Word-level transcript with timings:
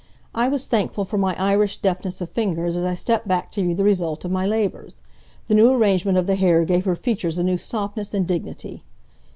I 0.33 0.47
was 0.47 0.65
thankful 0.65 1.05
for 1.05 1.19
my 1.19 1.35
Irish 1.39 1.77
deftness 1.77 2.21
of 2.21 2.29
fingers 2.31 2.75
as 2.75 2.83
I 2.83 2.95
stepped 2.95 3.27
back 3.27 3.51
to 3.51 3.61
view 3.61 3.75
the 3.75 3.83
result 3.83 4.25
of 4.25 4.31
my 4.31 4.47
labors. 4.47 4.99
The 5.47 5.53
new 5.53 5.71
arrangement 5.73 6.17
of 6.17 6.25
the 6.25 6.33
hair 6.33 6.65
gave 6.65 6.85
her 6.85 6.95
features 6.95 7.37
a 7.37 7.43
new 7.43 7.59
softness 7.59 8.11
and 8.11 8.25
dignity. 8.25 8.83